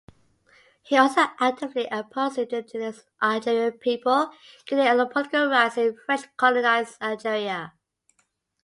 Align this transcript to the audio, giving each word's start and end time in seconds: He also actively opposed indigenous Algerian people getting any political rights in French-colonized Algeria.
He 0.81 0.97
also 0.97 1.25
actively 1.39 1.85
opposed 1.91 2.39
indigenous 2.39 3.03
Algerian 3.21 3.73
people 3.73 4.31
getting 4.65 4.87
any 4.87 5.07
political 5.07 5.47
rights 5.47 5.77
in 5.77 5.95
French-colonized 6.07 6.97
Algeria. 6.99 7.73